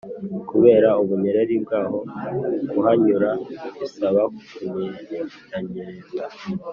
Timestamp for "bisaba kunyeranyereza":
3.79-6.23